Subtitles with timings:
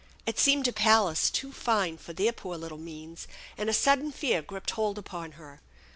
[0.25, 4.41] It seemed a palace too fine for their poor little means, and a sudden fear
[4.41, 5.61] gripped hold upon her.